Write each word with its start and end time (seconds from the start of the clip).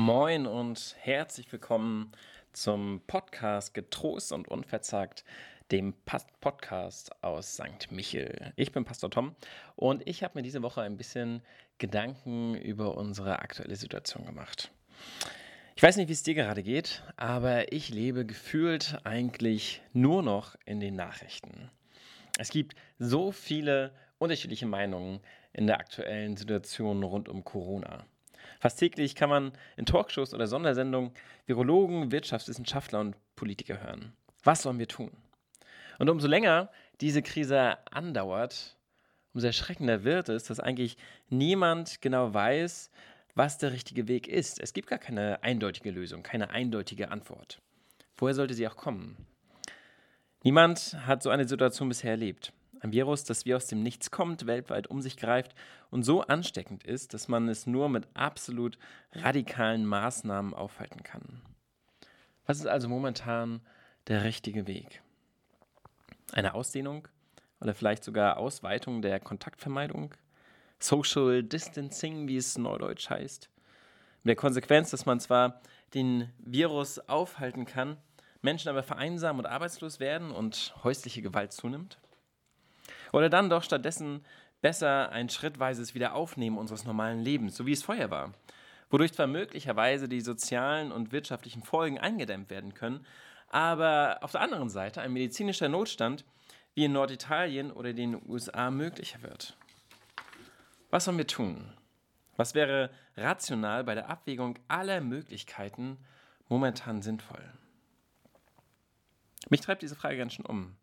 Moin 0.00 0.46
und 0.46 0.94
herzlich 1.00 1.50
willkommen 1.50 2.12
zum 2.52 3.02
Podcast 3.08 3.74
Getrost 3.74 4.30
und 4.30 4.46
Unverzagt, 4.46 5.24
dem 5.72 5.92
Podcast 6.40 7.10
aus 7.20 7.54
St. 7.54 7.90
Michel. 7.90 8.52
Ich 8.54 8.70
bin 8.70 8.84
Pastor 8.84 9.10
Tom 9.10 9.34
und 9.74 10.06
ich 10.06 10.22
habe 10.22 10.38
mir 10.38 10.44
diese 10.44 10.62
Woche 10.62 10.82
ein 10.82 10.96
bisschen 10.96 11.42
Gedanken 11.78 12.54
über 12.54 12.96
unsere 12.96 13.40
aktuelle 13.40 13.74
Situation 13.74 14.24
gemacht. 14.24 14.70
Ich 15.74 15.82
weiß 15.82 15.96
nicht, 15.96 16.08
wie 16.08 16.12
es 16.12 16.22
dir 16.22 16.34
gerade 16.34 16.62
geht, 16.62 17.02
aber 17.16 17.72
ich 17.72 17.88
lebe 17.88 18.24
gefühlt 18.24 19.00
eigentlich 19.02 19.82
nur 19.92 20.22
noch 20.22 20.54
in 20.64 20.78
den 20.78 20.94
Nachrichten. 20.94 21.72
Es 22.38 22.50
gibt 22.50 22.76
so 23.00 23.32
viele 23.32 23.92
unterschiedliche 24.18 24.66
Meinungen 24.66 25.18
in 25.52 25.66
der 25.66 25.80
aktuellen 25.80 26.36
Situation 26.36 27.02
rund 27.02 27.28
um 27.28 27.42
Corona. 27.42 28.06
Fast 28.58 28.78
täglich 28.78 29.14
kann 29.14 29.30
man 29.30 29.52
in 29.76 29.86
Talkshows 29.86 30.34
oder 30.34 30.46
Sondersendungen 30.46 31.12
Virologen, 31.46 32.10
Wirtschaftswissenschaftler 32.10 33.00
und 33.00 33.16
Politiker 33.36 33.80
hören. 33.82 34.12
Was 34.42 34.62
sollen 34.62 34.78
wir 34.78 34.88
tun? 34.88 35.10
Und 35.98 36.10
umso 36.10 36.26
länger 36.26 36.70
diese 37.00 37.22
Krise 37.22 37.78
andauert, 37.92 38.76
umso 39.32 39.46
erschreckender 39.46 40.04
wird 40.04 40.28
es, 40.28 40.44
dass 40.44 40.60
eigentlich 40.60 40.96
niemand 41.28 42.00
genau 42.00 42.34
weiß, 42.34 42.90
was 43.34 43.58
der 43.58 43.72
richtige 43.72 44.08
Weg 44.08 44.26
ist. 44.26 44.60
Es 44.60 44.72
gibt 44.72 44.88
gar 44.88 44.98
keine 44.98 45.42
eindeutige 45.42 45.90
Lösung, 45.90 46.22
keine 46.22 46.50
eindeutige 46.50 47.10
Antwort. 47.10 47.60
Woher 48.16 48.34
sollte 48.34 48.54
sie 48.54 48.66
auch 48.66 48.76
kommen? 48.76 49.16
Niemand 50.42 50.96
hat 51.06 51.22
so 51.22 51.30
eine 51.30 51.46
Situation 51.46 51.88
bisher 51.88 52.12
erlebt. 52.12 52.52
Ein 52.80 52.92
Virus, 52.92 53.24
das 53.24 53.44
wie 53.44 53.54
aus 53.54 53.66
dem 53.66 53.82
Nichts 53.82 54.10
kommt, 54.10 54.46
weltweit 54.46 54.86
um 54.86 55.00
sich 55.02 55.16
greift 55.16 55.54
und 55.90 56.04
so 56.04 56.22
ansteckend 56.22 56.84
ist, 56.84 57.12
dass 57.12 57.28
man 57.28 57.48
es 57.48 57.66
nur 57.66 57.88
mit 57.88 58.06
absolut 58.14 58.78
radikalen 59.12 59.84
Maßnahmen 59.84 60.54
aufhalten 60.54 61.02
kann. 61.02 61.40
Was 62.46 62.58
ist 62.58 62.66
also 62.66 62.88
momentan 62.88 63.60
der 64.06 64.24
richtige 64.24 64.66
Weg? 64.66 65.02
Eine 66.32 66.54
Ausdehnung 66.54 67.08
oder 67.60 67.74
vielleicht 67.74 68.04
sogar 68.04 68.36
Ausweitung 68.36 69.02
der 69.02 69.18
Kontaktvermeidung? 69.18 70.14
Social 70.78 71.42
Distancing, 71.42 72.28
wie 72.28 72.36
es 72.36 72.56
neudeutsch 72.56 73.10
heißt? 73.10 73.50
Mit 74.22 74.30
der 74.30 74.36
Konsequenz, 74.36 74.90
dass 74.90 75.06
man 75.06 75.18
zwar 75.18 75.60
den 75.94 76.30
Virus 76.38 77.00
aufhalten 77.00 77.64
kann, 77.64 77.96
Menschen 78.40 78.68
aber 78.68 78.84
vereinsamen 78.84 79.40
und 79.40 79.50
arbeitslos 79.50 79.98
werden 79.98 80.30
und 80.30 80.74
häusliche 80.84 81.22
Gewalt 81.22 81.52
zunimmt? 81.52 81.98
Oder 83.12 83.28
dann 83.28 83.50
doch 83.50 83.62
stattdessen 83.62 84.24
besser 84.60 85.10
ein 85.10 85.28
schrittweises 85.28 85.94
Wiederaufnehmen 85.94 86.58
unseres 86.58 86.84
normalen 86.84 87.20
Lebens, 87.20 87.56
so 87.56 87.66
wie 87.66 87.72
es 87.72 87.82
vorher 87.82 88.10
war, 88.10 88.32
wodurch 88.90 89.12
zwar 89.12 89.26
möglicherweise 89.26 90.08
die 90.08 90.20
sozialen 90.20 90.92
und 90.92 91.12
wirtschaftlichen 91.12 91.62
Folgen 91.62 91.98
eingedämmt 91.98 92.50
werden 92.50 92.74
können, 92.74 93.06
aber 93.48 94.18
auf 94.22 94.32
der 94.32 94.40
anderen 94.40 94.68
Seite 94.68 95.00
ein 95.00 95.12
medizinischer 95.12 95.68
Notstand 95.68 96.24
wie 96.74 96.84
in 96.84 96.92
Norditalien 96.92 97.72
oder 97.72 97.92
den 97.92 98.20
USA 98.28 98.70
möglicher 98.70 99.22
wird. 99.22 99.56
Was 100.90 101.04
sollen 101.04 101.18
wir 101.18 101.26
tun? 101.26 101.72
Was 102.36 102.54
wäre 102.54 102.90
rational 103.16 103.84
bei 103.84 103.94
der 103.94 104.08
Abwägung 104.08 104.58
aller 104.68 105.00
Möglichkeiten 105.00 105.98
momentan 106.48 107.02
sinnvoll? 107.02 107.44
Mich 109.50 109.60
treibt 109.60 109.82
diese 109.82 109.96
Frage 109.96 110.18
ganz 110.18 110.34
schön 110.34 110.46
um. 110.46 110.76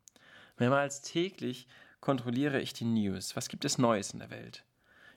Mehrmals 0.57 1.01
täglich 1.01 1.67
kontrolliere 2.05 2.61
ich 2.61 2.71
die 2.73 2.85
News. 2.85 3.35
Was 3.35 3.49
gibt 3.49 3.65
es 3.65 3.79
Neues 3.79 4.11
in 4.11 4.19
der 4.19 4.29
Welt? 4.29 4.63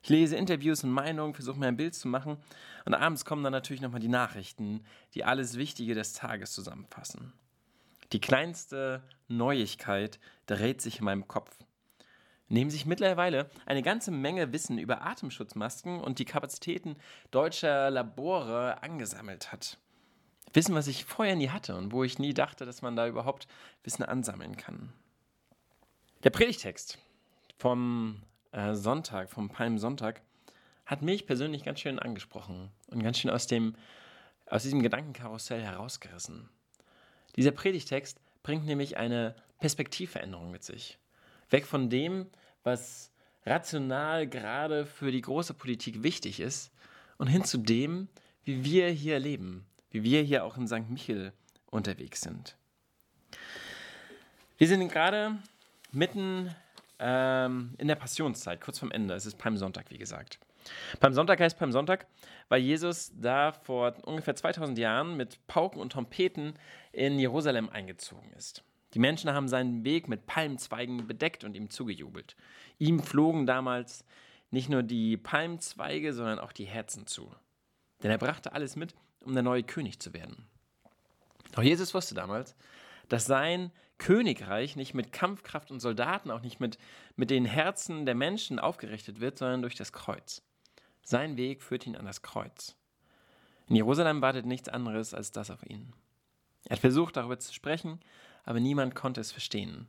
Ich 0.02 0.08
lese 0.08 0.36
Interviews 0.36 0.84
und 0.84 0.90
Meinungen, 0.90 1.34
versuche 1.34 1.58
mir 1.58 1.66
ein 1.66 1.76
Bild 1.76 1.94
zu 1.94 2.08
machen 2.08 2.38
und 2.86 2.94
abends 2.94 3.26
kommen 3.26 3.44
dann 3.44 3.52
natürlich 3.52 3.82
nochmal 3.82 4.00
die 4.00 4.08
Nachrichten, 4.08 4.82
die 5.12 5.22
alles 5.22 5.58
Wichtige 5.58 5.94
des 5.94 6.14
Tages 6.14 6.52
zusammenfassen. 6.52 7.34
Die 8.12 8.22
kleinste 8.22 9.02
Neuigkeit 9.28 10.18
dreht 10.46 10.80
sich 10.80 11.00
in 11.00 11.04
meinem 11.04 11.28
Kopf. 11.28 11.54
Nehmen 12.48 12.70
sich 12.70 12.86
mittlerweile 12.86 13.50
eine 13.66 13.82
ganze 13.82 14.10
Menge 14.10 14.54
Wissen 14.54 14.78
über 14.78 15.02
Atemschutzmasken 15.02 16.00
und 16.00 16.18
die 16.18 16.24
Kapazitäten 16.24 16.96
deutscher 17.30 17.90
Labore 17.90 18.82
angesammelt 18.82 19.52
hat. 19.52 19.76
Wissen, 20.54 20.74
was 20.74 20.86
ich 20.86 21.04
vorher 21.04 21.36
nie 21.36 21.50
hatte 21.50 21.76
und 21.76 21.92
wo 21.92 22.02
ich 22.02 22.18
nie 22.18 22.32
dachte, 22.32 22.64
dass 22.64 22.80
man 22.80 22.96
da 22.96 23.06
überhaupt 23.06 23.46
Wissen 23.84 24.04
ansammeln 24.04 24.56
kann. 24.56 24.94
Der 26.24 26.30
Predigtext 26.30 26.98
vom 27.58 28.22
äh, 28.50 28.74
Sonntag, 28.74 29.30
vom 29.30 29.50
Palmsonntag, 29.50 30.20
hat 30.84 31.00
mich 31.00 31.26
persönlich 31.26 31.62
ganz 31.62 31.78
schön 31.78 32.00
angesprochen 32.00 32.72
und 32.90 33.04
ganz 33.04 33.18
schön 33.18 33.30
aus, 33.30 33.46
dem, 33.46 33.76
aus 34.46 34.64
diesem 34.64 34.82
Gedankenkarussell 34.82 35.62
herausgerissen. 35.62 36.48
Dieser 37.36 37.52
Predigtext 37.52 38.18
bringt 38.42 38.66
nämlich 38.66 38.96
eine 38.96 39.36
Perspektivveränderung 39.60 40.50
mit 40.50 40.64
sich. 40.64 40.98
Weg 41.50 41.66
von 41.66 41.88
dem, 41.88 42.26
was 42.64 43.12
rational 43.46 44.26
gerade 44.26 44.86
für 44.86 45.12
die 45.12 45.20
große 45.20 45.54
Politik 45.54 46.02
wichtig 46.02 46.40
ist, 46.40 46.72
und 47.18 47.28
hin 47.28 47.44
zu 47.44 47.58
dem, 47.58 48.08
wie 48.44 48.64
wir 48.64 48.88
hier 48.90 49.20
leben, 49.20 49.66
wie 49.90 50.02
wir 50.02 50.22
hier 50.22 50.44
auch 50.44 50.56
in 50.56 50.66
St. 50.66 50.88
Michel 50.88 51.32
unterwegs 51.70 52.22
sind. 52.22 52.56
Wir 54.56 54.66
sind 54.66 54.88
gerade 54.88 55.38
mitten 55.92 56.54
ähm, 56.98 57.74
in 57.78 57.88
der 57.88 57.94
Passionszeit, 57.94 58.60
kurz 58.60 58.78
vorm 58.78 58.90
Ende. 58.90 59.14
Es 59.14 59.26
ist 59.26 59.38
Palmsonntag, 59.38 59.90
wie 59.90 59.98
gesagt. 59.98 60.38
Palmsonntag 61.00 61.40
heißt 61.40 61.58
Palmsonntag, 61.58 62.06
weil 62.48 62.60
Jesus 62.60 63.12
da 63.14 63.52
vor 63.52 63.94
ungefähr 64.04 64.34
2000 64.34 64.78
Jahren 64.78 65.16
mit 65.16 65.46
Pauken 65.46 65.80
und 65.80 65.92
Trompeten 65.92 66.54
in 66.92 67.18
Jerusalem 67.18 67.68
eingezogen 67.70 68.30
ist. 68.36 68.64
Die 68.94 68.98
Menschen 68.98 69.32
haben 69.32 69.48
seinen 69.48 69.84
Weg 69.84 70.08
mit 70.08 70.26
Palmzweigen 70.26 71.06
bedeckt 71.06 71.44
und 71.44 71.54
ihm 71.54 71.70
zugejubelt. 71.70 72.36
Ihm 72.78 73.00
flogen 73.00 73.46
damals 73.46 74.04
nicht 74.50 74.70
nur 74.70 74.82
die 74.82 75.16
Palmzweige, 75.16 76.12
sondern 76.14 76.38
auch 76.38 76.52
die 76.52 76.64
Herzen 76.64 77.06
zu. 77.06 77.30
Denn 78.02 78.10
er 78.10 78.18
brachte 78.18 78.52
alles 78.52 78.76
mit, 78.76 78.94
um 79.24 79.34
der 79.34 79.42
neue 79.42 79.62
König 79.62 80.00
zu 80.00 80.14
werden. 80.14 80.46
Doch 81.52 81.62
Jesus 81.62 81.92
wusste 81.92 82.14
damals, 82.14 82.54
dass 83.08 83.26
sein 83.26 83.72
Königreich 83.98 84.76
nicht 84.76 84.94
mit 84.94 85.12
Kampfkraft 85.12 85.70
und 85.70 85.80
Soldaten, 85.80 86.30
auch 86.30 86.42
nicht 86.42 86.60
mit, 86.60 86.78
mit 87.16 87.30
den 87.30 87.44
Herzen 87.44 88.06
der 88.06 88.14
Menschen 88.14 88.58
aufgerichtet 88.58 89.20
wird, 89.20 89.38
sondern 89.38 89.62
durch 89.62 89.74
das 89.74 89.92
Kreuz. 89.92 90.42
Sein 91.02 91.36
Weg 91.36 91.62
führt 91.62 91.86
ihn 91.86 91.96
an 91.96 92.04
das 92.04 92.22
Kreuz. 92.22 92.76
In 93.66 93.76
Jerusalem 93.76 94.22
wartet 94.22 94.46
nichts 94.46 94.68
anderes 94.68 95.14
als 95.14 95.32
das 95.32 95.50
auf 95.50 95.64
ihn. 95.64 95.92
Er 96.64 96.72
hat 96.72 96.80
versucht, 96.80 97.16
darüber 97.16 97.38
zu 97.38 97.52
sprechen, 97.52 98.00
aber 98.44 98.60
niemand 98.60 98.94
konnte 98.94 99.20
es 99.20 99.32
verstehen. 99.32 99.88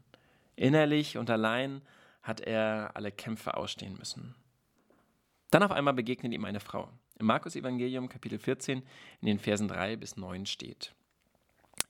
Innerlich 0.56 1.18
und 1.18 1.30
allein 1.30 1.82
hat 2.22 2.42
er 2.42 2.92
alle 2.96 3.12
Kämpfe 3.12 3.56
ausstehen 3.56 3.98
müssen. 3.98 4.36
Dann 5.52 5.64
auf 5.64 5.72
einmal 5.72 5.94
begegnet 5.94 6.34
ihm 6.34 6.46
eine 6.46 6.60
Frau. 6.60 6.90
Im 7.18 7.26
Markus 7.26 7.56
Evangelium 7.56 8.10
Kapitel 8.10 8.40
14 8.40 8.84
in 9.22 9.26
den 9.26 9.40
Versen 9.40 9.68
3 9.68 9.96
bis 9.98 10.18
9 10.18 10.46
steht. 10.46 10.94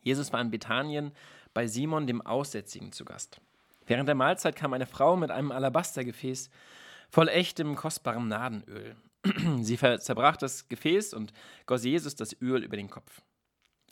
Jesus 0.01 0.31
war 0.33 0.41
in 0.41 0.51
Bethanien 0.51 1.11
bei 1.53 1.67
Simon 1.67 2.07
dem 2.07 2.21
Aussätzigen 2.21 2.91
zu 2.91 3.05
Gast. 3.05 3.41
Während 3.85 4.07
der 4.07 4.15
Mahlzeit 4.15 4.55
kam 4.55 4.73
eine 4.73 4.85
Frau 4.85 5.15
mit 5.15 5.31
einem 5.31 5.51
Alabastergefäß 5.51 6.49
voll 7.09 7.27
echtem, 7.27 7.75
kostbarem 7.75 8.27
Nadenöl. 8.27 8.95
Sie 9.61 9.77
zerbrach 9.77 10.37
das 10.37 10.67
Gefäß 10.67 11.13
und 11.13 11.33
goss 11.65 11.83
Jesus 11.83 12.15
das 12.15 12.39
Öl 12.41 12.63
über 12.63 12.77
den 12.77 12.89
Kopf. 12.89 13.21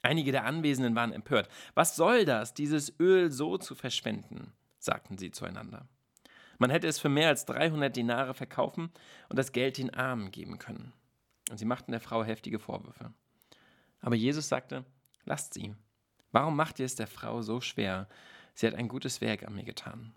Einige 0.03 0.31
der 0.31 0.45
Anwesenden 0.45 0.95
waren 0.95 1.11
empört. 1.11 1.49
Was 1.73 1.95
soll 1.95 2.25
das, 2.25 2.53
dieses 2.53 2.97
Öl 2.99 3.31
so 3.31 3.57
zu 3.57 3.75
verschwenden? 3.75 4.53
sagten 4.79 5.17
sie 5.17 5.31
zueinander. 5.31 5.87
Man 6.59 6.69
hätte 6.69 6.87
es 6.87 6.99
für 6.99 7.09
mehr 7.09 7.29
als 7.29 7.45
300 7.45 7.95
Dinare 7.95 8.33
verkaufen 8.33 8.91
und 9.29 9.37
das 9.37 9.51
Geld 9.51 9.77
den 9.77 9.93
Armen 9.93 10.31
geben 10.31 10.59
können. 10.59 10.93
Und 11.49 11.57
sie 11.57 11.65
machten 11.65 11.91
der 11.91 11.99
Frau 12.01 12.23
heftige 12.23 12.59
Vorwürfe. 12.59 13.13
Aber 14.01 14.15
Jesus 14.15 14.47
sagte, 14.47 14.85
lasst 15.25 15.53
sie. 15.53 15.75
Warum 16.31 16.55
macht 16.55 16.79
ihr 16.79 16.85
es 16.85 16.95
der 16.95 17.07
Frau 17.07 17.41
so 17.41 17.61
schwer? 17.61 18.07
Sie 18.53 18.67
hat 18.67 18.75
ein 18.75 18.87
gutes 18.87 19.21
Werk 19.21 19.43
an 19.43 19.55
mir 19.55 19.63
getan. 19.63 20.13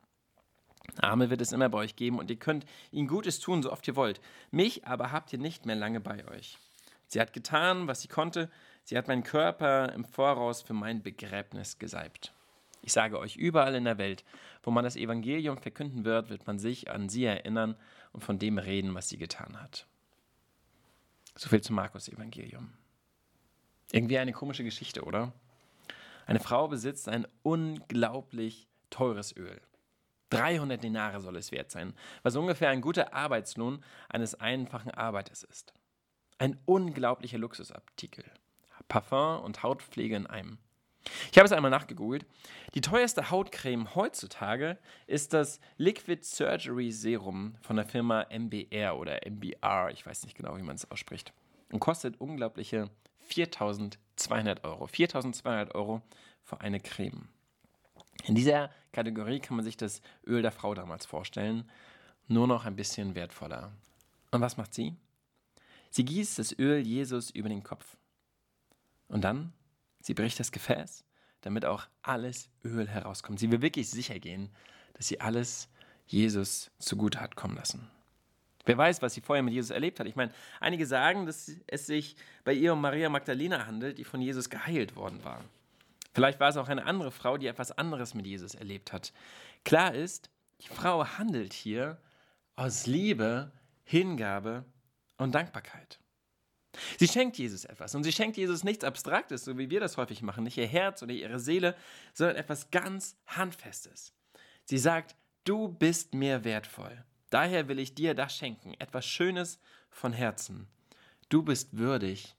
Arme 0.99 1.31
wird 1.31 1.41
es 1.41 1.53
immer 1.53 1.69
bei 1.69 1.79
euch 1.79 1.97
geben 1.97 2.19
und 2.19 2.31
ihr 2.31 2.39
könnt 2.39 2.67
ihnen 2.91 3.09
Gutes 3.09 3.39
tun, 3.39 3.63
so 3.63 3.71
oft 3.71 3.87
ihr 3.87 3.97
wollt. 3.97 4.21
Mich 4.51 4.87
aber 4.87 5.13
habt 5.13 5.33
ihr 5.33 5.39
nicht 5.39 5.67
mehr 5.67 5.77
lange 5.77 6.01
bei 6.01 6.27
euch. 6.29 6.59
Sie 7.07 7.21
hat 7.21 7.33
getan, 7.33 7.87
was 7.87 8.03
sie 8.03 8.09
konnte. 8.09 8.51
Sie 8.85 8.97
hat 8.97 9.09
meinen 9.09 9.25
Körper 9.25 9.93
im 9.93 10.05
Voraus 10.05 10.63
für 10.63 10.75
mein 10.75 11.03
Begräbnis 11.03 11.79
gesalbt. 11.79 12.33
Ich 12.83 12.93
sage 12.93 13.19
euch, 13.19 13.37
überall 13.37 13.75
in 13.75 13.85
der 13.85 13.99
Welt, 13.99 14.25
wo 14.63 14.71
man 14.71 14.85
das 14.85 14.97
Evangelium 14.97 15.59
verkünden 15.59 16.05
wird, 16.05 16.31
wird 16.31 16.47
man 16.47 16.59
sich 16.59 16.91
an 16.91 17.09
sie 17.09 17.25
erinnern 17.25 17.77
und 18.13 18.25
von 18.25 18.39
dem 18.39 18.59
reden, 18.59 18.95
was 18.95 19.09
sie 19.09 19.19
getan 19.19 19.61
hat. 19.61 19.87
So 21.35 21.49
viel 21.49 21.61
zum 21.61 21.77
Markus-Evangelium. 21.77 22.73
Irgendwie 23.93 24.19
eine 24.19 24.33
komische 24.33 24.65
Geschichte, 24.65 25.03
oder? 25.03 25.33
Eine 26.31 26.39
Frau 26.39 26.69
besitzt 26.69 27.09
ein 27.09 27.27
unglaublich 27.43 28.69
teures 28.89 29.37
Öl. 29.37 29.61
300 30.29 30.81
Dinare 30.81 31.21
soll 31.21 31.35
es 31.35 31.51
wert 31.51 31.73
sein, 31.73 31.93
was 32.23 32.37
ungefähr 32.37 32.69
ein 32.69 32.83
guter 32.83 33.13
Arbeitslohn 33.15 33.83
eines 34.09 34.37
einfachen 34.37 34.93
Arbeiters 34.93 35.43
ist. 35.43 35.75
Ein 36.39 36.57
unglaublicher 36.67 37.39
Luxusartikel. 37.39 38.25
Parfum 38.87 39.43
und 39.43 39.65
Hautpflege 39.65 40.15
in 40.15 40.29
einem. 40.29 40.59
Ich 41.33 41.39
habe 41.39 41.47
es 41.47 41.53
einmal 41.53 41.73
nachgegoogelt. 41.73 42.25
Die 42.77 42.81
teuerste 42.81 43.33
Hautcreme 43.33 43.97
heutzutage 43.97 44.79
ist 45.09 45.33
das 45.33 45.59
Liquid 45.79 46.23
Surgery 46.23 46.93
Serum 46.93 47.57
von 47.61 47.75
der 47.75 47.87
Firma 47.87 48.25
MBR 48.31 48.97
oder 48.97 49.19
MBR, 49.29 49.91
ich 49.91 50.07
weiß 50.07 50.23
nicht 50.23 50.37
genau, 50.37 50.57
wie 50.57 50.63
man 50.63 50.77
es 50.77 50.89
ausspricht, 50.93 51.33
und 51.73 51.81
kostet 51.81 52.21
unglaubliche 52.21 52.89
4200 53.33 54.65
Euro. 54.65 54.87
4200 54.87 55.75
Euro 55.75 56.03
für 56.43 56.61
eine 56.61 56.81
Creme. 56.81 57.29
In 58.25 58.35
dieser 58.35 58.71
Kategorie 58.93 59.41
kann 59.41 59.57
man 59.57 59.65
sich 59.65 59.77
das 59.77 60.03
Öl 60.27 60.43
der 60.43 60.53
Frau 60.53 60.75
damals 60.75 61.07
vorstellen, 61.07 61.69
nur 62.29 62.47
noch 62.47 62.65
ein 62.65 62.77
bisschen 62.77 63.15
wertvoller. 63.15 63.73
Und 64.31 64.41
was 64.41 64.57
macht 64.57 64.75
sie? 64.75 64.95
Sie 65.91 66.05
gießt 66.05 66.39
das 66.39 66.57
Öl 66.59 66.79
Jesus 66.79 67.31
über 67.31 67.49
den 67.49 67.63
Kopf. 67.63 67.97
Und 69.09 69.23
dann 69.23 69.53
Sie 70.01 70.15
bricht 70.15 70.41
das 70.41 70.51
Gefäß, 70.51 71.05
damit 71.43 71.65
auch 71.65 71.87
alles 72.03 72.51
Öl 72.65 72.89
herauskommt. 72.89 73.39
Sie 73.39 73.51
will 73.51 73.63
wirklich 73.63 73.91
sicher 73.91 74.19
gehen, 74.19 74.51
dass 74.95 75.09
sie 75.09 75.21
alles 75.21 75.69
Jesus 76.07 76.71
zugute 76.79 77.21
hat 77.21 77.37
kommen 77.37 77.57
lassen. 77.57 77.89
Wer 78.67 78.77
weiß, 78.77 79.03
was 79.03 79.15
sie 79.15 79.21
vorher 79.21 79.43
mit 79.43 79.55
Jesus 79.55 79.71
erlebt 79.71 80.01
hat. 80.01 80.07
Ich 80.07 80.17
meine, 80.17 80.33
einige 80.61 80.87
sagen, 80.87 81.27
dass 81.27 81.51
es 81.67 81.87
sich 81.87 82.17
bei 82.45 82.53
ihr 82.53 82.73
um 82.73 82.81
Maria 82.81 83.09
Magdalena 83.09 83.67
handelt, 83.67 83.99
die 83.99 84.05
von 84.05 84.21
Jesus 84.21 84.51
geheilt 84.51 84.97
worden 84.97 85.25
war. 85.25 85.43
Vielleicht 86.13 86.41
war 86.41 86.49
es 86.49 86.57
auch 86.57 86.69
eine 86.69 86.85
andere 86.85 87.11
Frau, 87.11 87.39
die 87.39 87.47
etwas 87.47 87.73
anderes 87.73 88.15
mit 88.15 88.27
Jesus 88.27 88.55
erlebt 88.55 88.93
hat. 88.93 89.13
Klar 89.65 89.95
ist, 89.95 90.31
die 90.61 90.69
Frau 90.69 91.07
handelt 91.07 91.53
hier 91.53 91.99
aus 92.57 92.87
Liebe, 92.87 93.53
Hingabe 93.85 94.65
und 95.17 95.35
Dankbarkeit. 95.35 95.99
Sie 96.99 97.09
schenkt 97.09 97.39
Jesus 97.39 97.65
etwas 97.65 97.95
und 97.95 98.05
sie 98.05 98.13
schenkt 98.13 98.37
Jesus 98.37 98.63
nichts 98.63 98.85
Abstraktes, 98.85 99.45
so 99.45 99.59
wie 99.59 99.71
wir 99.71 99.81
das 99.81 99.97
häufig 99.97 100.23
machen, 100.23 100.45
nicht 100.45 100.57
ihr 100.57 100.67
Herz 100.67 101.03
oder 101.03 101.13
ihre 101.13 101.41
Seele, 101.41 101.75
sondern 102.13 102.37
etwas 102.37 102.71
ganz 102.71 103.17
Handfestes. 103.27 104.13
Sie 104.65 104.79
sagt, 104.79 105.17
du 105.45 105.69
bist 105.69 106.15
mir 106.15 106.45
wertvoll. 106.45 107.05
Daher 107.31 107.69
will 107.69 107.79
ich 107.79 107.95
dir 107.95 108.15
das 108.15 108.37
schenken, 108.37 108.75
etwas 108.79 109.07
Schönes 109.07 109.61
von 109.89 110.13
Herzen. 110.13 110.67
Du 111.29 111.43
bist 111.43 111.79
würdig, 111.79 112.37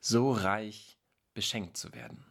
so 0.00 0.30
reich 0.32 0.98
beschenkt 1.32 1.76
zu 1.76 1.92
werden. 1.94 2.24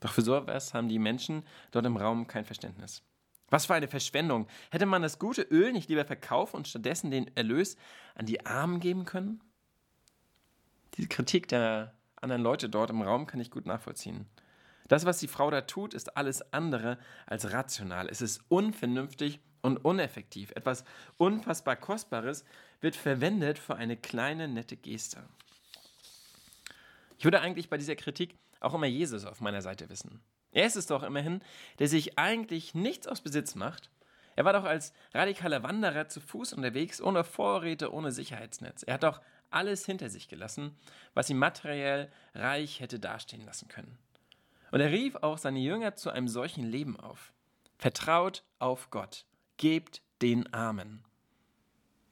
Doch 0.00 0.12
für 0.12 0.22
sowas 0.22 0.74
haben 0.74 0.88
die 0.88 0.98
Menschen 0.98 1.44
dort 1.70 1.86
im 1.86 1.96
Raum 1.96 2.26
kein 2.26 2.44
Verständnis. 2.44 3.02
Was 3.48 3.66
für 3.66 3.74
eine 3.74 3.88
Verschwendung. 3.88 4.48
Hätte 4.70 4.86
man 4.86 5.02
das 5.02 5.18
gute 5.20 5.42
Öl 5.42 5.72
nicht 5.72 5.88
lieber 5.88 6.04
verkaufen 6.04 6.56
und 6.56 6.68
stattdessen 6.68 7.10
den 7.12 7.34
Erlös 7.36 7.76
an 8.16 8.26
die 8.26 8.44
Armen 8.44 8.80
geben 8.80 9.04
können? 9.04 9.40
Diese 10.96 11.08
Kritik 11.08 11.46
der 11.48 11.94
anderen 12.16 12.42
Leute 12.42 12.68
dort 12.68 12.90
im 12.90 13.02
Raum 13.02 13.26
kann 13.26 13.40
ich 13.40 13.50
gut 13.50 13.66
nachvollziehen. 13.66 14.26
Das, 14.88 15.04
was 15.04 15.18
die 15.18 15.28
Frau 15.28 15.50
da 15.50 15.62
tut, 15.62 15.94
ist 15.94 16.16
alles 16.16 16.52
andere 16.52 16.98
als 17.26 17.52
rational. 17.52 18.08
Es 18.08 18.20
ist 18.20 18.42
unvernünftig 18.48 19.40
und 19.66 19.84
uneffektiv. 19.84 20.52
Etwas 20.52 20.84
unfassbar 21.18 21.76
Kostbares 21.76 22.44
wird 22.80 22.96
verwendet 22.96 23.58
für 23.58 23.74
eine 23.74 23.96
kleine, 23.96 24.48
nette 24.48 24.76
Geste. 24.76 25.22
Ich 27.18 27.24
würde 27.24 27.40
eigentlich 27.40 27.68
bei 27.68 27.76
dieser 27.76 27.96
Kritik 27.96 28.38
auch 28.60 28.74
immer 28.74 28.86
Jesus 28.86 29.24
auf 29.24 29.40
meiner 29.40 29.62
Seite 29.62 29.88
wissen. 29.88 30.20
Er 30.52 30.66
ist 30.66 30.76
es 30.76 30.86
doch 30.86 31.02
immerhin, 31.02 31.42
der 31.78 31.88
sich 31.88 32.18
eigentlich 32.18 32.74
nichts 32.74 33.06
aus 33.06 33.20
Besitz 33.20 33.54
macht. 33.54 33.90
Er 34.36 34.44
war 34.44 34.52
doch 34.52 34.64
als 34.64 34.92
radikaler 35.12 35.62
Wanderer 35.62 36.08
zu 36.08 36.20
Fuß 36.20 36.52
unterwegs, 36.52 37.00
ohne 37.00 37.24
Vorräte, 37.24 37.92
ohne 37.92 38.12
Sicherheitsnetz. 38.12 38.82
Er 38.82 38.94
hat 38.94 39.02
doch 39.02 39.20
alles 39.50 39.84
hinter 39.84 40.10
sich 40.10 40.28
gelassen, 40.28 40.76
was 41.14 41.30
ihn 41.30 41.38
materiell 41.38 42.10
reich 42.34 42.80
hätte 42.80 42.98
dastehen 42.98 43.44
lassen 43.44 43.68
können. 43.68 43.98
Und 44.70 44.80
er 44.80 44.90
rief 44.90 45.16
auch 45.16 45.38
seine 45.38 45.60
Jünger 45.60 45.96
zu 45.96 46.10
einem 46.10 46.28
solchen 46.28 46.64
Leben 46.64 46.98
auf. 46.98 47.32
Vertraut 47.78 48.42
auf 48.58 48.90
Gott, 48.90 49.26
gebt 49.56 50.02
den 50.22 50.52
Armen. 50.52 51.04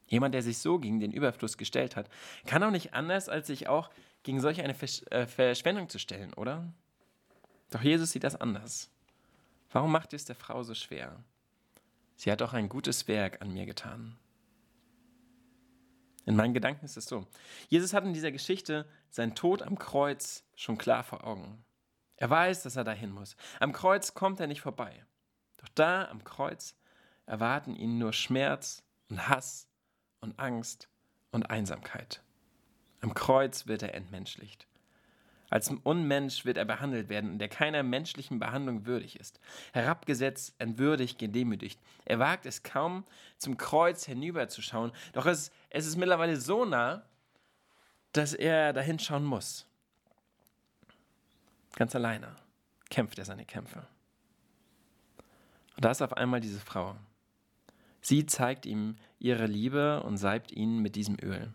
Jemand, 0.07 0.35
der 0.35 0.43
sich 0.43 0.59
so 0.59 0.79
gegen 0.79 1.01
den 1.01 1.13
Überfluss 1.13 1.57
gestellt 1.57 1.97
hat, 1.97 2.09
kann 2.47 2.63
auch 2.63 2.71
nicht 2.71 2.95
anders, 2.95 3.29
als 3.29 3.47
sich 3.47 3.69
auch 3.69 3.91
gegen 4.23 4.41
solch 4.41 4.61
eine 4.63 4.75
Versch 4.75 5.03
äh, 5.11 5.27
Verschwendung 5.27 5.89
zu 5.89 5.99
stellen, 5.99 6.33
oder? 6.35 6.73
Doch 7.71 7.83
Jesus 7.83 8.13
sieht 8.13 8.25
das 8.25 8.37
anders. 8.37 8.91
Warum 9.71 9.91
macht 9.91 10.13
es 10.13 10.25
der 10.25 10.37
Frau 10.37 10.63
so 10.63 10.75
schwer? 10.75 11.23
Sie 12.17 12.31
hat 12.31 12.43
auch 12.43 12.53
ein 12.53 12.69
gutes 12.69 13.09
Werk 13.09 13.43
an 13.43 13.53
mir 13.53 13.67
getan. 13.67 14.17
In 16.27 16.37
meinen 16.37 16.55
Gedanken 16.55 16.85
ist 16.85 16.97
es 16.97 17.07
so. 17.07 17.27
Jesus 17.69 17.93
hat 17.93 18.05
in 18.05 18.15
dieser 18.15 18.33
Geschichte 18.33 18.89
seinen 19.11 19.35
Tod 19.35 19.63
am 19.63 19.79
Kreuz 19.79 20.45
schon 20.55 20.79
klar 20.79 21.03
vor 21.03 21.25
Augen. 21.25 21.65
Er 22.17 22.31
weiß, 22.31 22.63
dass 22.63 22.77
er 22.77 22.85
dahin 22.85 23.11
muss. 23.11 23.37
Am 23.61 23.73
Kreuz 23.73 24.15
kommt 24.15 24.41
er 24.41 24.47
nicht 24.47 24.61
vorbei. 24.61 25.05
Doch 25.59 25.69
da 25.75 26.07
am 26.09 26.25
Kreuz 26.25 26.77
erwarten 27.27 27.75
ihn 27.75 27.99
nur 27.99 28.13
Schmerz 28.13 28.83
und 29.09 29.29
Hass 29.29 29.69
und 30.21 30.39
Angst 30.39 30.89
und 31.31 31.51
Einsamkeit. 31.51 32.23
Am 33.01 33.15
Kreuz 33.15 33.67
wird 33.67 33.83
er 33.83 33.95
entmenschlicht. 33.95 34.67
Als 35.51 35.71
Unmensch 35.71 36.45
wird 36.45 36.57
er 36.57 36.65
behandelt 36.65 37.09
werden, 37.09 37.39
der 37.39 37.49
keiner 37.49 37.83
menschlichen 37.83 38.39
Behandlung 38.41 38.87
würdig 38.87 39.21
ist. 39.21 39.39
Herabgesetzt, 39.73 40.55
entwürdigt, 40.59 41.19
gedemütigt. 41.19 41.79
Er 42.07 42.19
wagt 42.19 42.47
es 42.47 42.63
kaum, 42.63 43.05
zum 43.39 43.57
Kreuz 43.57 44.05
hinüberzuschauen, 44.05 44.91
doch 45.13 45.27
es, 45.27 45.53
es 45.71 45.87
ist 45.87 45.97
mittlerweile 45.97 46.41
so 46.41 46.65
nah, 46.65 47.05
dass 48.13 48.33
er 48.33 48.73
dahin 48.73 48.99
schauen 48.99 49.25
muss. 49.25 49.67
Ganz 51.77 51.95
alleine 51.95 52.35
kämpft 52.91 53.19
er 53.19 53.25
seine 53.25 53.45
Kämpfe. 53.45 53.87
Und 55.77 55.85
da 55.85 55.91
ist 55.91 56.03
auf 56.03 56.17
einmal 56.17 56.41
diese 56.41 56.61
Frau. 56.61 56.97
Sie 58.07 58.27
zeigt 58.27 58.67
ihm 58.67 58.97
ihre 59.19 59.47
Liebe 59.47 60.03
und 60.03 60.19
salbt 60.19 60.53
ihn 60.53 60.81
mit 60.81 60.95
diesem 60.95 61.17
Öl. 61.23 61.55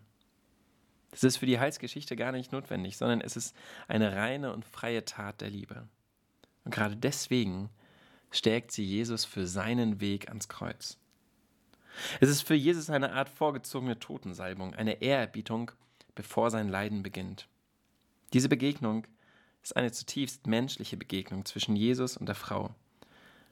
Das 1.12 1.22
ist 1.22 1.36
für 1.36 1.46
die 1.46 1.60
Heilsgeschichte 1.60 2.16
gar 2.16 2.32
nicht 2.32 2.50
notwendig, 2.50 2.96
sondern 2.96 3.20
es 3.20 3.36
ist 3.36 3.54
eine 3.86 4.16
reine 4.16 4.52
und 4.52 4.64
freie 4.64 5.04
Tat 5.04 5.40
der 5.40 5.48
Liebe. 5.48 5.86
Und 6.64 6.74
gerade 6.74 6.96
deswegen 6.96 7.70
stärkt 8.32 8.72
sie 8.72 8.84
Jesus 8.84 9.24
für 9.24 9.46
seinen 9.46 10.00
Weg 10.00 10.28
ans 10.28 10.48
Kreuz. 10.48 10.98
Es 12.18 12.28
ist 12.28 12.42
für 12.42 12.56
Jesus 12.56 12.90
eine 12.90 13.12
Art 13.12 13.28
vorgezogene 13.28 14.00
Totensalbung, 14.00 14.74
eine 14.74 15.02
Ehrerbietung, 15.02 15.70
bevor 16.16 16.50
sein 16.50 16.68
Leiden 16.68 17.04
beginnt. 17.04 17.46
Diese 18.32 18.48
Begegnung 18.48 19.06
ist 19.62 19.76
eine 19.76 19.92
zutiefst 19.92 20.48
menschliche 20.48 20.96
Begegnung 20.96 21.44
zwischen 21.44 21.76
Jesus 21.76 22.16
und 22.16 22.26
der 22.26 22.34
Frau. 22.34 22.74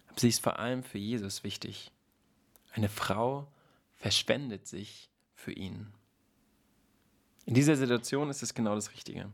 Aber 0.08 0.18
sie 0.18 0.30
ist 0.30 0.42
vor 0.42 0.58
allem 0.58 0.82
für 0.82 0.98
Jesus 0.98 1.44
wichtig. 1.44 1.92
Eine 2.72 2.88
Frau 2.88 3.50
verschwendet 3.96 4.66
sich 4.66 5.10
für 5.34 5.52
ihn. 5.52 5.92
In 7.46 7.54
dieser 7.54 7.76
Situation 7.76 8.28
ist 8.30 8.42
es 8.42 8.54
genau 8.54 8.74
das 8.74 8.92
Richtige. 8.92 9.32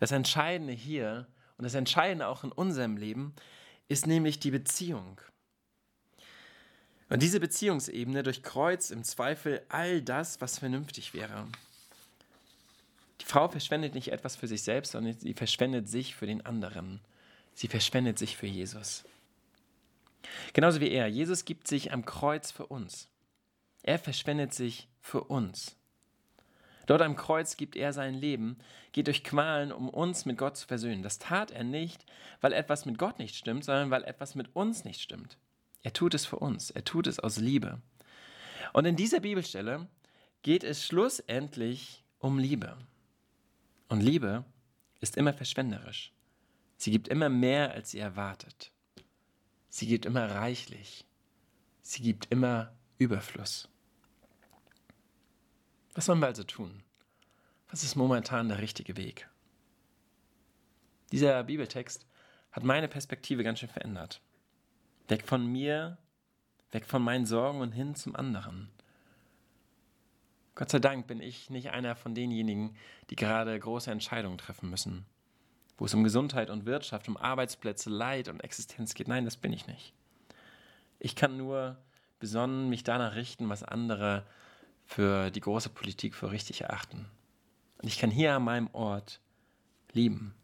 Das 0.00 0.12
Entscheidende 0.12 0.72
hier 0.72 1.26
und 1.56 1.64
das 1.64 1.74
Entscheidende 1.74 2.26
auch 2.26 2.44
in 2.44 2.52
unserem 2.52 2.96
Leben 2.96 3.34
ist 3.88 4.06
nämlich 4.06 4.38
die 4.38 4.50
Beziehung. 4.50 5.20
Und 7.08 7.22
diese 7.22 7.40
Beziehungsebene 7.40 8.22
durchkreuzt 8.22 8.90
im 8.90 9.02
Zweifel 9.02 9.62
all 9.68 10.02
das, 10.02 10.40
was 10.40 10.58
vernünftig 10.58 11.14
wäre. 11.14 11.46
Die 13.20 13.24
Frau 13.24 13.48
verschwendet 13.48 13.94
nicht 13.94 14.12
etwas 14.12 14.36
für 14.36 14.46
sich 14.46 14.62
selbst, 14.62 14.92
sondern 14.92 15.18
sie 15.18 15.34
verschwendet 15.34 15.88
sich 15.88 16.14
für 16.14 16.26
den 16.26 16.44
anderen. 16.44 17.00
Sie 17.54 17.68
verschwendet 17.68 18.18
sich 18.18 18.36
für 18.36 18.46
Jesus. 18.46 19.04
Genauso 20.52 20.80
wie 20.80 20.90
er. 20.90 21.06
Jesus 21.06 21.44
gibt 21.44 21.68
sich 21.68 21.92
am 21.92 22.04
Kreuz 22.04 22.50
für 22.50 22.66
uns. 22.66 23.08
Er 23.82 23.98
verschwendet 23.98 24.52
sich 24.52 24.88
für 25.00 25.24
uns. 25.24 25.76
Dort 26.86 27.02
am 27.02 27.16
Kreuz 27.16 27.56
gibt 27.58 27.76
er 27.76 27.92
sein 27.92 28.14
Leben, 28.14 28.56
geht 28.92 29.08
durch 29.08 29.22
Qualen, 29.22 29.72
um 29.72 29.90
uns 29.90 30.24
mit 30.24 30.38
Gott 30.38 30.56
zu 30.56 30.66
versöhnen. 30.66 31.02
Das 31.02 31.18
tat 31.18 31.50
er 31.50 31.62
nicht, 31.62 32.06
weil 32.40 32.54
etwas 32.54 32.86
mit 32.86 32.96
Gott 32.96 33.18
nicht 33.18 33.36
stimmt, 33.36 33.64
sondern 33.64 33.90
weil 33.90 34.04
etwas 34.04 34.34
mit 34.34 34.56
uns 34.56 34.84
nicht 34.84 35.02
stimmt. 35.02 35.36
Er 35.82 35.92
tut 35.92 36.14
es 36.14 36.24
für 36.24 36.38
uns, 36.38 36.70
er 36.70 36.84
tut 36.84 37.06
es 37.06 37.18
aus 37.18 37.36
Liebe. 37.36 37.82
Und 38.72 38.86
in 38.86 38.96
dieser 38.96 39.20
Bibelstelle 39.20 39.86
geht 40.42 40.64
es 40.64 40.84
schlussendlich 40.84 42.04
um 42.18 42.38
Liebe. 42.38 42.78
Und 43.88 44.00
Liebe 44.00 44.44
ist 45.00 45.18
immer 45.18 45.34
verschwenderisch. 45.34 46.12
Sie 46.78 46.90
gibt 46.90 47.08
immer 47.08 47.28
mehr, 47.28 47.72
als 47.72 47.90
sie 47.90 47.98
erwartet. 47.98 48.72
Sie 49.68 49.86
gibt 49.86 50.06
immer 50.06 50.30
reichlich. 50.30 51.06
Sie 51.82 52.02
gibt 52.02 52.26
immer 52.30 52.72
Überfluss. 52.98 53.68
Was 55.94 56.06
sollen 56.06 56.20
wir 56.20 56.26
also 56.26 56.44
tun? 56.44 56.82
Was 57.70 57.82
ist 57.82 57.96
momentan 57.96 58.48
der 58.48 58.58
richtige 58.58 58.96
Weg? 58.96 59.28
Dieser 61.12 61.42
Bibeltext 61.44 62.06
hat 62.52 62.64
meine 62.64 62.88
Perspektive 62.88 63.44
ganz 63.44 63.60
schön 63.60 63.68
verändert. 63.68 64.20
Weg 65.08 65.26
von 65.26 65.46
mir, 65.46 65.98
weg 66.70 66.84
von 66.86 67.02
meinen 67.02 67.26
Sorgen 67.26 67.60
und 67.60 67.72
hin 67.72 67.94
zum 67.94 68.14
anderen. 68.16 68.70
Gott 70.54 70.70
sei 70.70 70.80
Dank 70.80 71.06
bin 71.06 71.20
ich 71.20 71.50
nicht 71.50 71.70
einer 71.70 71.94
von 71.94 72.14
denjenigen, 72.14 72.76
die 73.10 73.16
gerade 73.16 73.58
große 73.58 73.90
Entscheidungen 73.90 74.38
treffen 74.38 74.68
müssen, 74.68 75.06
wo 75.78 75.84
es 75.84 75.94
um 75.94 76.04
Gesundheit 76.04 76.50
und 76.50 76.66
Wirtschaft, 76.66 77.08
um 77.08 77.16
Arbeitsplätze, 77.16 77.88
Leid 77.88 78.28
und 78.28 78.40
Existenz 78.40 78.94
geht. 78.94 79.08
Nein, 79.08 79.24
das 79.24 79.36
bin 79.36 79.52
ich 79.52 79.66
nicht. 79.66 79.94
Ich 80.98 81.14
kann 81.14 81.36
nur 81.36 81.78
besonnen 82.18 82.68
mich 82.68 82.82
danach 82.82 83.14
richten, 83.14 83.48
was 83.48 83.62
andere 83.62 84.26
für 84.84 85.30
die 85.30 85.40
große 85.40 85.68
Politik 85.68 86.14
für 86.14 86.32
richtig 86.32 86.62
erachten. 86.62 87.06
Und 87.80 87.88
ich 87.88 87.98
kann 87.98 88.10
hier 88.10 88.34
an 88.34 88.42
meinem 88.42 88.68
Ort 88.72 89.20
lieben. 89.92 90.34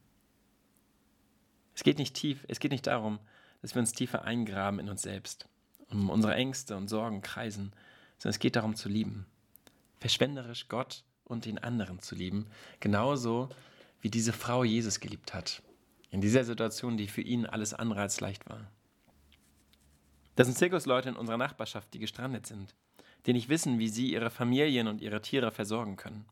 Es 1.75 1.83
geht 1.83 1.99
nicht 1.99 2.15
tief, 2.15 2.45
es 2.47 2.61
geht 2.61 2.71
nicht 2.71 2.87
darum, 2.87 3.19
dass 3.61 3.75
wir 3.75 3.81
uns 3.81 3.93
tiefer 3.93 4.25
eingraben 4.25 4.79
in 4.79 4.89
uns 4.89 5.03
selbst, 5.03 5.49
um 5.91 6.11
unsere 6.11 6.35
Ängste 6.35 6.77
und 6.77 6.87
Sorgen 6.87 7.23
kreisen, 7.23 7.73
sondern 8.19 8.35
es 8.35 8.39
geht 8.39 8.55
darum 8.55 8.77
zu 8.77 8.89
lieben. 8.89 9.27
Verschwenderisch 9.99 10.69
Gott 10.69 11.03
und 11.25 11.47
den 11.47 11.59
anderen 11.59 11.99
zu 11.99 12.15
lieben, 12.15 12.47
genauso 12.79 13.49
wie 14.05 14.11
diese 14.11 14.35
Frau 14.35 14.65
Jesus 14.65 15.01
geliebt 15.01 15.33
hat. 15.33 15.63
In 16.11 16.21
dieser 16.21 16.45
Situation, 16.45 16.99
die 16.99 17.09
für 17.09 17.23
ihn 17.23 17.47
alles 17.47 17.73
andere 17.73 18.03
als 18.03 18.21
leicht 18.21 18.47
war. 18.51 18.71
Das 20.37 20.47
sind 20.47 20.59
Zirkusleute 20.59 21.09
in 21.09 21.17
unserer 21.17 21.39
Nachbarschaft, 21.39 21.95
die 21.95 22.01
gestrandet 22.01 22.47
sind, 22.47 22.75
die 23.25 23.33
nicht 23.33 23.49
wissen, 23.49 23.79
wie 23.79 23.89
sie 23.89 24.13
ihre 24.13 24.29
Familien 24.29 24.89
und 24.89 25.01
ihre 25.01 25.23
Tiere 25.23 25.51
versorgen 25.51 25.97
können. 25.97 26.27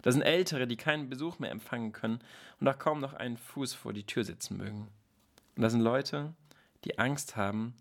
Das 0.00 0.14
sind 0.14 0.22
Ältere, 0.22 0.66
die 0.66 0.78
keinen 0.78 1.10
Besuch 1.10 1.38
mehr 1.38 1.50
empfangen 1.50 1.92
können 1.92 2.20
und 2.58 2.68
auch 2.68 2.78
kaum 2.78 3.00
noch 3.00 3.12
einen 3.12 3.36
Fuß 3.36 3.74
vor 3.74 3.92
die 3.92 4.06
Tür 4.06 4.24
setzen 4.24 4.56
mögen. 4.56 4.88
Und 5.56 5.62
das 5.62 5.72
sind 5.72 5.82
Leute, 5.82 6.32
die 6.84 6.98
Angst 6.98 7.36
haben, 7.36 7.74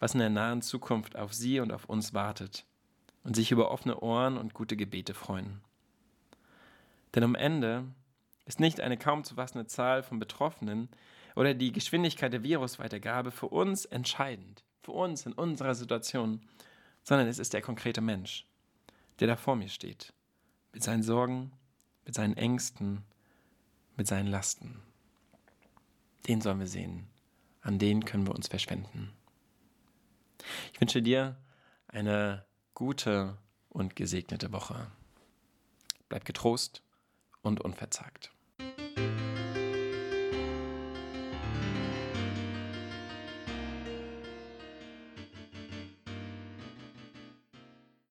was 0.00 0.12
in 0.12 0.20
der 0.20 0.28
nahen 0.28 0.60
Zukunft 0.60 1.16
auf 1.16 1.32
sie 1.32 1.60
und 1.60 1.72
auf 1.72 1.86
uns 1.86 2.12
wartet 2.12 2.66
und 3.24 3.36
sich 3.36 3.52
über 3.52 3.70
offene 3.70 4.00
Ohren 4.00 4.36
und 4.36 4.52
gute 4.52 4.76
Gebete 4.76 5.14
freuen. 5.14 5.62
Denn 7.14 7.22
am 7.22 7.34
Ende 7.34 7.86
ist 8.46 8.60
nicht 8.60 8.80
eine 8.80 8.96
kaum 8.96 9.24
zu 9.24 9.34
fassende 9.34 9.66
Zahl 9.66 10.02
von 10.02 10.18
Betroffenen 10.18 10.88
oder 11.34 11.52
die 11.52 11.72
Geschwindigkeit 11.72 12.32
der 12.32 12.42
Virusweitergabe 12.42 13.30
für 13.30 13.48
uns 13.48 13.84
entscheidend, 13.84 14.64
für 14.82 14.92
uns 14.92 15.26
in 15.26 15.32
unserer 15.32 15.74
Situation, 15.74 16.40
sondern 17.02 17.28
es 17.28 17.38
ist 17.38 17.52
der 17.52 17.60
konkrete 17.60 18.00
Mensch, 18.00 18.46
der 19.20 19.28
da 19.28 19.36
vor 19.36 19.56
mir 19.56 19.68
steht, 19.68 20.12
mit 20.72 20.82
seinen 20.82 21.02
Sorgen, 21.02 21.52
mit 22.04 22.14
seinen 22.14 22.36
Ängsten, 22.36 23.04
mit 23.96 24.06
seinen 24.06 24.28
Lasten. 24.28 24.80
Den 26.26 26.40
sollen 26.40 26.60
wir 26.60 26.66
sehen. 26.66 27.08
An 27.60 27.78
den 27.78 28.04
können 28.04 28.26
wir 28.26 28.34
uns 28.34 28.48
verschwenden. 28.48 29.12
Ich 30.72 30.80
wünsche 30.80 31.02
dir 31.02 31.36
eine 31.88 32.44
gute 32.74 33.38
und 33.70 33.96
gesegnete 33.96 34.52
Woche. 34.52 34.90
Bleib 36.08 36.24
getrost 36.24 36.82
und 37.42 37.60
unverzagt. 37.60 38.35